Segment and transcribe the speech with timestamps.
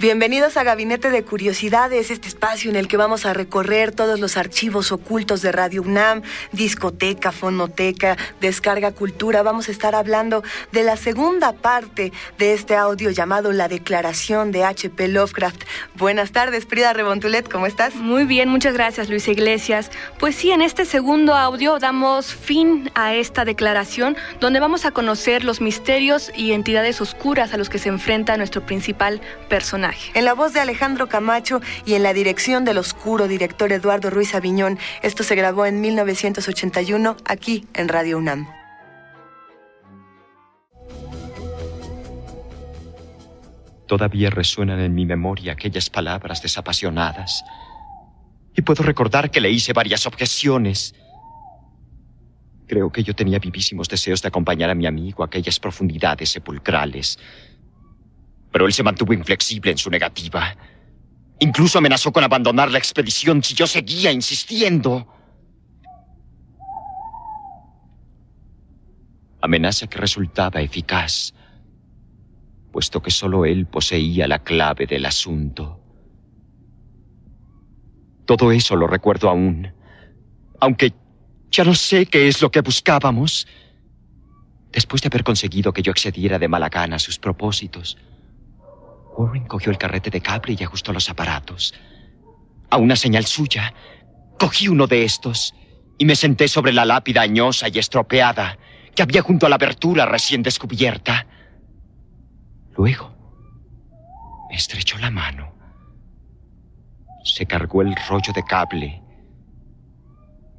[0.00, 4.36] Bienvenidos a Gabinete de Curiosidades, este espacio en el que vamos a recorrer todos los
[4.36, 9.42] archivos ocultos de Radio UNAM, discoteca, fonoteca, descarga cultura.
[9.42, 14.62] Vamos a estar hablando de la segunda parte de este audio llamado La Declaración de
[14.62, 15.08] H.P.
[15.08, 15.64] Lovecraft.
[15.96, 17.96] Buenas tardes, Frida Rebontulet, ¿cómo estás?
[17.96, 19.90] Muy bien, muchas gracias Luisa Iglesias.
[20.20, 25.42] Pues sí, en este segundo audio damos fin a esta declaración donde vamos a conocer
[25.42, 29.87] los misterios y entidades oscuras a los que se enfrenta nuestro principal personaje.
[30.14, 34.34] En la voz de Alejandro Camacho y en la dirección del oscuro director Eduardo Ruiz
[34.34, 38.46] Aviñón, esto se grabó en 1981 aquí en Radio UNAM.
[43.86, 47.42] Todavía resuenan en mi memoria aquellas palabras desapasionadas.
[48.54, 50.94] Y puedo recordar que le hice varias objeciones.
[52.66, 57.18] Creo que yo tenía vivísimos deseos de acompañar a mi amigo a aquellas profundidades sepulcrales.
[58.58, 60.56] Pero él se mantuvo inflexible en su negativa.
[61.38, 65.06] Incluso amenazó con abandonar la expedición si yo seguía insistiendo.
[69.40, 71.34] Amenaza que resultaba eficaz,
[72.72, 75.80] puesto que solo él poseía la clave del asunto.
[78.26, 79.72] Todo eso lo recuerdo aún,
[80.58, 80.92] aunque
[81.52, 83.46] ya no sé qué es lo que buscábamos.
[84.72, 87.96] Después de haber conseguido que yo accediera de mala gana a sus propósitos,
[89.18, 91.74] Warren cogió el carrete de cable y ajustó los aparatos.
[92.70, 93.74] A una señal suya,
[94.38, 95.54] cogí uno de estos
[95.98, 98.56] y me senté sobre la lápida añosa y estropeada
[98.94, 101.26] que había junto a la abertura recién descubierta.
[102.76, 103.12] Luego,
[104.48, 105.52] me estrechó la mano.
[107.24, 109.02] Se cargó el rollo de cable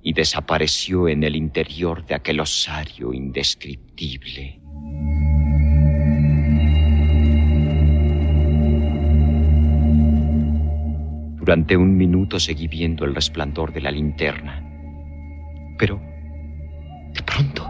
[0.04, 4.60] y desapareció en el interior de aquel osario indescriptible.
[11.40, 14.62] Durante un minuto seguí viendo el resplandor de la linterna.
[15.78, 16.02] Pero,
[17.14, 17.66] de pronto,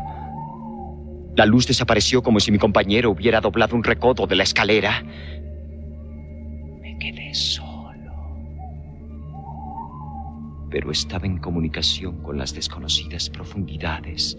[1.35, 5.03] la luz desapareció como si mi compañero hubiera doblado un recodo de la escalera.
[6.81, 8.11] Me quedé solo.
[10.71, 14.35] Pero estaba en comunicación con las desconocidas profundidades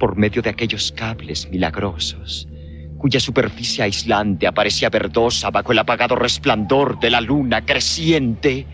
[0.00, 2.48] por medio de aquellos cables milagrosos
[3.00, 8.66] cuya superficie aislante aparecía verdosa bajo el apagado resplandor de la luna creciente.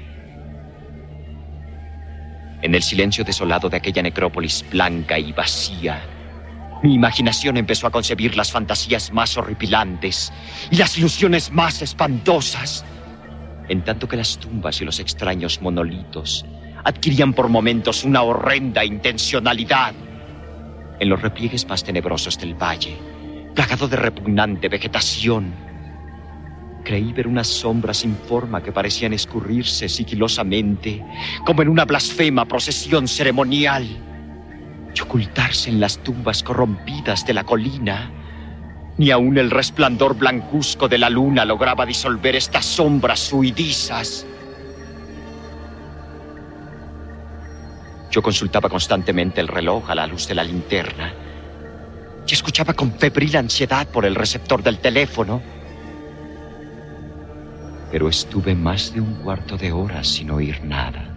[2.60, 6.02] En el silencio desolado de aquella necrópolis blanca y vacía,
[6.82, 10.32] mi imaginación empezó a concebir las fantasías más horripilantes
[10.72, 12.84] y las ilusiones más espantosas,
[13.68, 16.44] en tanto que las tumbas y los extraños monolitos
[16.82, 19.94] adquirían por momentos una horrenda intencionalidad
[20.98, 23.15] en los repliegues más tenebrosos del valle
[23.56, 25.52] plagado de repugnante vegetación.
[26.84, 31.02] Creí ver unas sombras sin forma que parecían escurrirse sigilosamente,
[31.44, 33.84] como en una blasfema procesión ceremonial,
[34.94, 38.12] y ocultarse en las tumbas corrompidas de la colina.
[38.98, 44.26] Ni aun el resplandor blancuzco de la luna lograba disolver estas sombras huidizas.
[48.10, 51.25] Yo consultaba constantemente el reloj a la luz de la linterna
[52.26, 55.40] y escuchaba con febril ansiedad por el receptor del teléfono.
[57.90, 61.14] Pero estuve más de un cuarto de hora sin oír nada.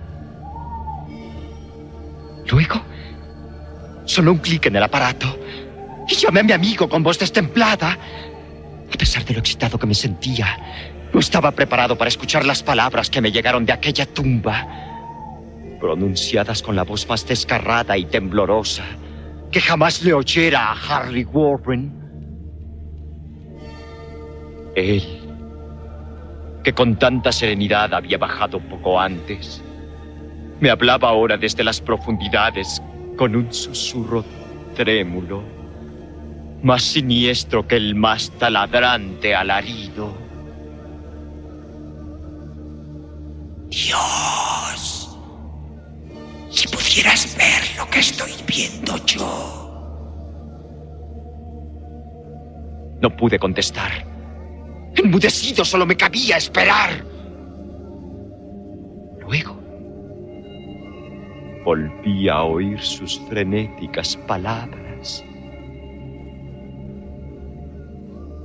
[2.49, 2.81] Luego,
[4.05, 5.39] sonó un clic en el aparato
[6.07, 7.97] y llamé a mi amigo con voz destemplada.
[8.93, 10.57] A pesar de lo excitado que me sentía,
[11.11, 14.67] no estaba preparado para escuchar las palabras que me llegaron de aquella tumba,
[15.79, 18.83] pronunciadas con la voz más desgarrada y temblorosa
[19.51, 21.91] que jamás le oyera a Harley Warren.
[24.75, 25.03] Él,
[26.63, 29.61] que con tanta serenidad había bajado poco antes,
[30.59, 32.81] me hablaba ahora desde las profundidades
[33.17, 34.23] con un susurro
[34.75, 35.43] trémulo,
[36.61, 40.13] más siniestro que el más taladrante alarido.
[43.69, 44.38] Dios,
[46.89, 49.65] si pudieras ver lo que estoy viendo yo.
[53.01, 54.05] No pude contestar.
[54.95, 57.05] Enmudecido solo me cabía esperar.
[59.21, 59.55] luego
[61.63, 65.23] volví a oír sus frenéticas palabras.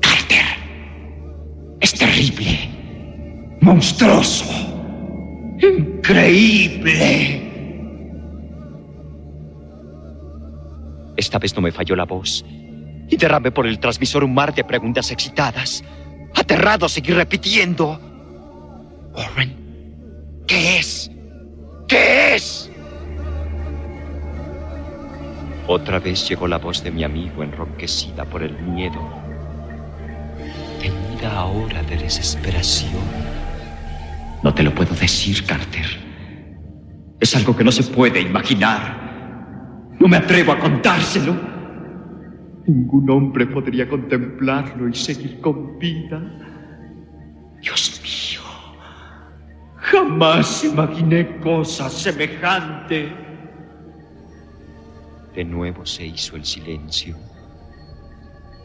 [0.03, 0.45] Carter,
[1.81, 2.69] es terrible,
[3.63, 4.45] monstruoso,
[5.59, 7.44] increíble.
[11.17, 12.45] Esta vez no me falló la voz
[13.09, 15.85] y derramé por el transmisor un mar de preguntas excitadas.
[16.35, 18.01] Aterrado, seguí repitiendo.
[19.15, 21.11] Warren, ¿qué es?
[21.87, 22.71] ¿Qué es?
[25.67, 29.01] Otra vez llegó la voz de mi amigo enronquecida por el miedo,
[30.81, 33.03] teñida ahora de desesperación.
[34.43, 35.87] No te lo puedo decir, Carter.
[37.19, 39.04] Es algo que no se puede imaginar.
[40.05, 41.35] No me atrevo a contárselo.
[42.67, 46.21] Ningún hombre podría contemplarlo y seguir con vida.
[47.63, 48.43] Dios mío,
[49.77, 53.11] jamás imaginé cosa semejante.
[55.35, 57.17] De nuevo se hizo el silencio,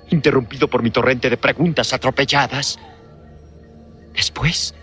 [0.09, 2.77] interrumpido por mi torrente de preguntas atropelladas.
[4.13, 4.75] Después,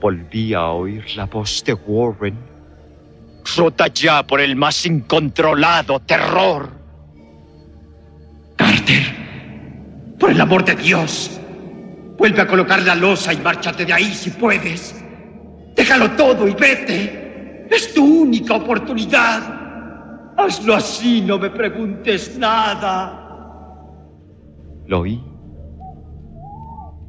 [0.00, 2.51] volví a oír la voz de Warren,
[3.56, 6.70] rota ya por el más incontrolado terror.
[8.56, 9.02] Carter,
[10.18, 11.40] por el amor de Dios,
[12.16, 15.02] vuelve a colocar la losa y márchate de ahí si puedes.
[15.74, 17.66] Déjalo todo y vete.
[17.70, 19.60] Es tu única oportunidad.
[20.36, 23.18] Hazlo así, no me preguntes nada.
[24.86, 25.22] Lo oí,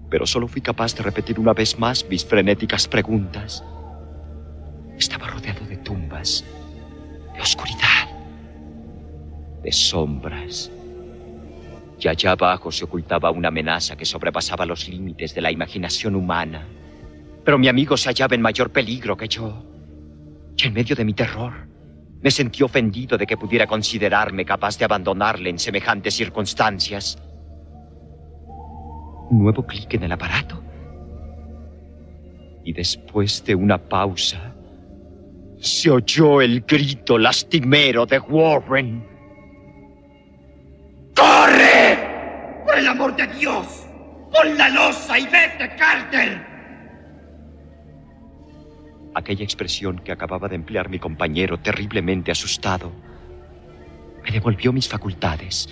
[0.10, 3.64] pero solo fui capaz de repetir una vez más mis frenéticas preguntas.
[4.98, 6.44] Estaba rodeado de tumbas,
[7.34, 8.10] de oscuridad,
[9.62, 10.72] de sombras
[12.00, 16.68] y allá abajo se ocultaba una amenaza que sobrepasaba los límites de la imaginación humana.
[17.46, 19.64] Pero mi amigo se hallaba en mayor peligro que yo.
[20.58, 21.54] Y en medio de mi terror,
[22.22, 27.18] me sentí ofendido de que pudiera considerarme capaz de abandonarle en semejantes circunstancias.
[29.30, 30.62] Un nuevo clic en el aparato.
[32.66, 34.53] Y después de una pausa,
[35.64, 39.02] se oyó el grito lastimero de Warren.
[41.16, 42.64] ¡Corre!
[42.66, 43.86] ¡Por el amor de Dios!
[44.34, 46.46] ¡Pon la losa y vete, Carter!
[49.16, 52.92] Aquella expresión que acababa de emplear mi compañero, terriblemente asustado,
[54.22, 55.70] me devolvió mis facultades.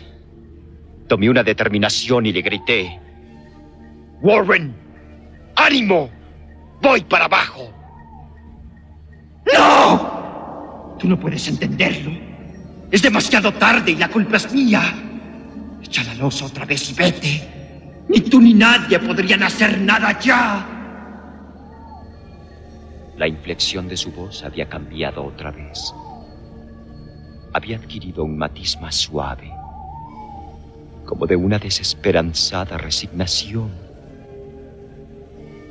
[1.09, 2.97] Tomé una determinación y le grité.
[4.21, 4.73] Warren,
[5.57, 6.09] ánimo,
[6.81, 7.80] voy para abajo.
[9.53, 10.95] ¡No!
[10.99, 12.11] Tú no puedes entenderlo.
[12.91, 14.81] Es demasiado tarde y la culpa es mía.
[15.81, 18.03] Echa la losa otra vez y vete.
[18.09, 20.67] Ni tú ni nadie podrían hacer nada ya.
[23.17, 25.93] La inflexión de su voz había cambiado otra vez.
[27.53, 29.51] Había adquirido un matiz más suave,
[31.05, 33.71] como de una desesperanzada resignación.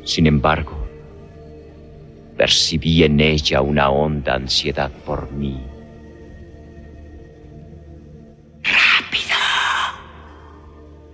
[0.05, 0.80] Sin embargo,
[2.41, 5.61] percibí en ella una honda ansiedad por mí.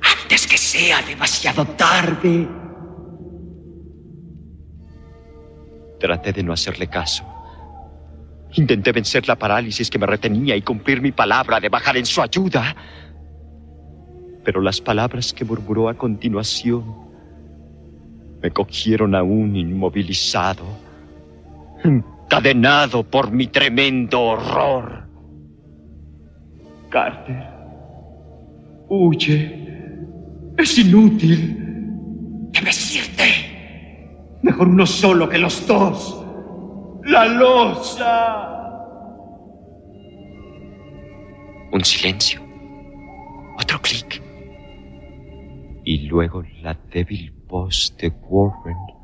[0.01, 2.47] antes que sea demasiado tarde.
[5.99, 7.25] Traté de no hacerle caso.
[8.55, 12.23] Intenté vencer la parálisis que me retenía y cumplir mi palabra de bajar en su
[12.23, 12.77] ayuda.
[14.45, 16.85] Pero las palabras que murmuró a continuación
[18.41, 20.86] me cogieron aún inmovilizado,
[21.85, 25.07] encadenado por mi tremendo horror.
[26.91, 27.43] Carter,
[28.89, 29.67] huye.
[30.57, 31.63] Es inútil.
[32.51, 34.39] Debes irte.
[34.43, 36.25] Mejor uno solo que los dos.
[37.05, 38.53] La losa.
[41.73, 42.41] Un silencio.
[43.59, 44.23] Otro clic.
[45.85, 48.96] Y luego la débil voz de Warren.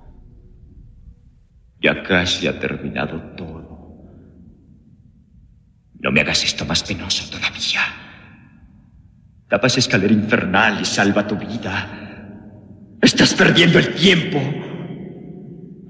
[1.82, 3.62] Ya casi ha terminado todo.
[6.00, 7.80] No me hagas esto más penoso todavía.
[9.48, 11.88] Tapa esa escalera infernal y salva tu vida.
[13.00, 14.40] Estás perdiendo el tiempo.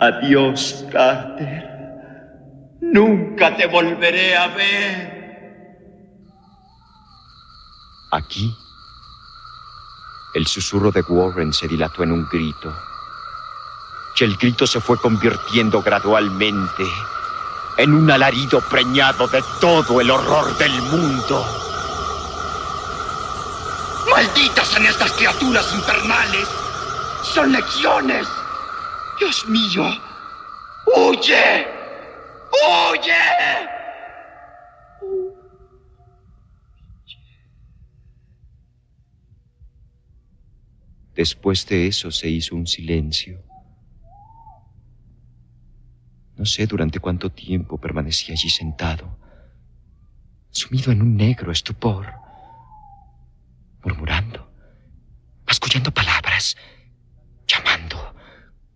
[0.01, 1.71] Adiós, Carter.
[2.81, 5.13] Nunca te volveré a ver.
[8.11, 8.53] Aquí,
[10.35, 12.75] el susurro de Warren se dilató en un grito.
[14.15, 16.85] Y el grito se fue convirtiendo gradualmente
[17.77, 21.45] en un alarido preñado de todo el horror del mundo.
[24.11, 26.47] ¡Malditas son estas criaturas infernales!
[27.23, 28.29] ¡Son legiones!
[29.19, 29.85] ¡Dios mío!
[30.95, 31.67] ¡Huye!
[32.53, 33.69] ¡Huye!
[41.15, 43.43] Después de eso se hizo un silencio.
[46.43, 49.17] No sé durante cuánto tiempo permanecí allí sentado,
[50.51, 52.13] sumido en un negro estupor,
[53.85, 54.51] murmurando,
[55.47, 56.57] mascullando palabras,
[57.47, 58.17] llamando,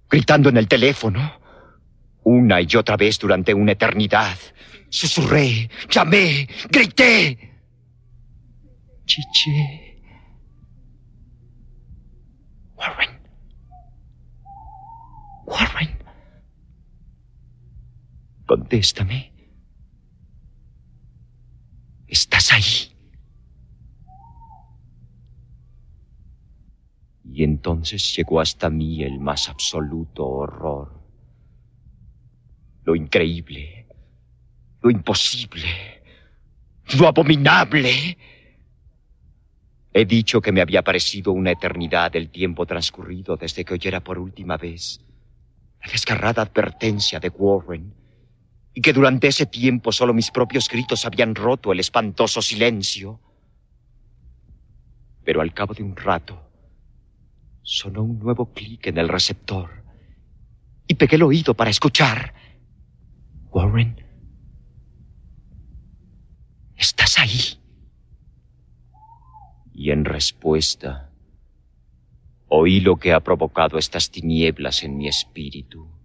[0.09, 1.41] gritando en el teléfono,
[2.23, 4.39] una y otra vez durante una eternidad.
[4.89, 7.37] Susurré, llamé, grité.
[9.07, 10.05] Chiché.
[12.77, 13.21] Warren.
[15.47, 16.06] Warren.
[18.47, 19.33] Contéstame.
[22.07, 22.93] ¿Estás ahí?
[27.25, 31.03] Y entonces llegó hasta mí el más absoluto horror.
[32.85, 33.87] Lo increíble,
[34.81, 36.03] lo imposible,
[36.99, 38.17] lo abominable
[39.99, 44.19] He dicho que me había parecido una eternidad el tiempo transcurrido desde que oyera por
[44.19, 45.01] última vez
[45.83, 47.95] la desgarrada advertencia de Warren
[48.77, 53.19] y que durante ese tiempo solo mis propios gritos habían roto el espantoso silencio.
[55.25, 56.47] Pero al cabo de un rato
[57.63, 59.83] sonó un nuevo clic en el receptor
[60.87, 62.35] y pegué el oído para escuchar.
[63.47, 63.97] Warren,
[66.77, 67.59] ¿estás ahí?
[69.73, 71.11] Y en respuesta,
[72.49, 75.97] oí lo que ha provocado estas tinieblas en mi espíritu.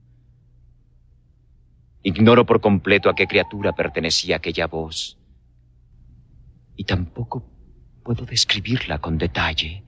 [2.03, 5.19] Ignoro por completo a qué criatura pertenecía aquella voz.
[6.75, 7.45] Y tampoco
[8.03, 9.83] puedo describirla con detalle,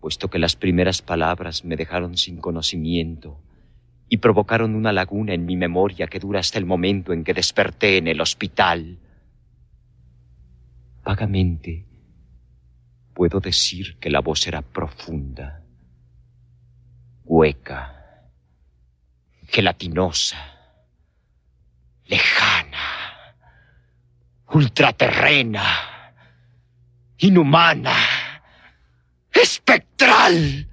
[0.00, 3.40] puesto que las primeras palabras me dejaron sin conocimiento
[4.08, 7.96] y provocaron una laguna en mi memoria que dura hasta el momento en que desperté
[7.96, 8.98] en el hospital.
[11.04, 11.86] Vagamente,
[13.14, 15.62] puedo decir que la voz era profunda,
[17.22, 18.28] hueca,
[19.46, 20.59] gelatinosa,
[22.10, 23.34] lejana,
[24.48, 26.12] ultraterrena,
[27.18, 27.96] inhumana,
[29.32, 30.66] espectral.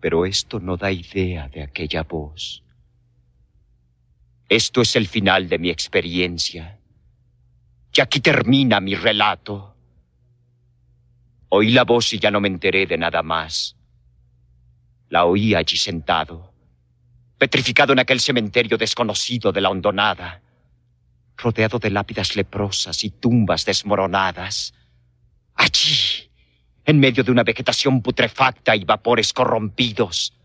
[0.00, 2.64] Pero esto no da idea de aquella voz.
[4.48, 6.80] Esto es el final de mi experiencia.
[7.94, 9.76] Y aquí termina mi relato.
[11.50, 13.76] Oí la voz y ya no me enteré de nada más.
[15.08, 16.51] La oí allí sentado,
[17.42, 20.40] petrificado en aquel cementerio desconocido de la hondonada,
[21.36, 24.72] rodeado de lápidas leprosas y tumbas desmoronadas.
[25.56, 26.30] Allí,
[26.84, 30.38] en medio de una vegetación putrefacta y vapores corrompidos,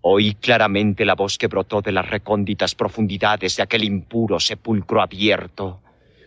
[0.00, 5.80] oí claramente la voz que brotó de las recónditas profundidades de aquel impuro sepulcro abierto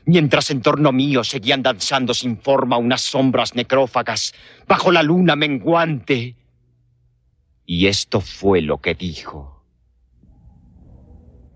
[0.06, 4.34] mientras en torno mío seguían danzando sin forma unas sombras necrófagas
[4.70, 6.38] bajo la luna menguante.
[7.66, 9.61] Y esto fue lo que dijo.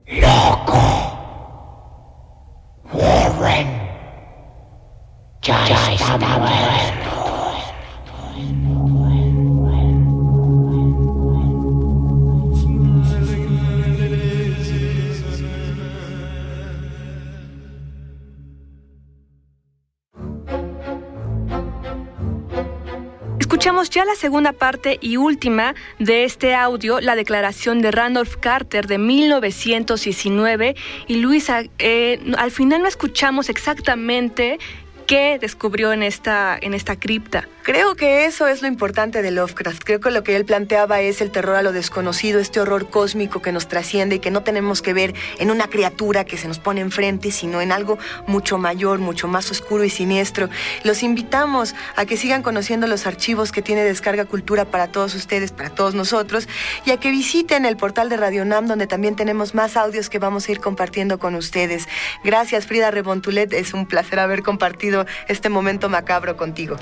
[0.07, 0.77] ¡Loco!
[2.93, 3.85] Warren
[5.41, 6.17] ya, está
[23.65, 28.86] Escuchamos ya la segunda parte y última de este audio, la declaración de Randolph Carter
[28.86, 30.75] de 1919.
[31.07, 34.60] Y Luisa, eh, al final no escuchamos exactamente
[35.07, 37.50] qué descubrió en esta, en esta cripta.
[37.65, 39.81] Creo que eso es lo importante de Lovecraft.
[39.84, 43.41] Creo que lo que él planteaba es el terror a lo desconocido, este horror cósmico
[43.41, 46.60] que nos trasciende y que no tenemos que ver en una criatura que se nos
[46.60, 50.48] pone enfrente, sino en algo mucho mayor, mucho más oscuro y siniestro.
[50.84, 55.51] Los invitamos a que sigan conociendo los archivos que tiene Descarga Cultura para todos ustedes,
[55.51, 56.48] para todos nosotros,
[56.86, 60.19] y a que visiten el portal de Radio Nam, donde también tenemos más audios que
[60.19, 61.88] vamos a ir compartiendo con ustedes.
[62.24, 63.51] Gracias, Frida Rebontulet.
[63.53, 66.77] Es un placer haber compartido este momento macabro contigo.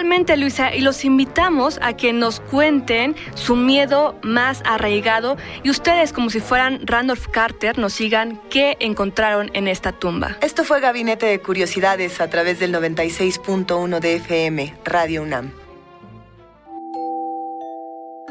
[0.00, 6.14] Igualmente, Luisa, y los invitamos a que nos cuenten su miedo más arraigado y ustedes,
[6.14, 10.38] como si fueran Randolph Carter, nos sigan qué encontraron en esta tumba.
[10.40, 15.50] Esto fue Gabinete de Curiosidades a través del 96.1 de FM, Radio UNAM.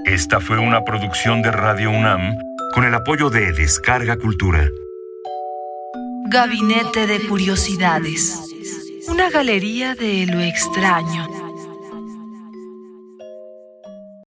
[0.05, 2.33] Esta fue una producción de Radio UNAM
[2.73, 4.67] con el apoyo de Descarga Cultura.
[6.29, 8.39] Gabinete de Curiosidades.
[9.07, 11.38] Una galería de lo extraño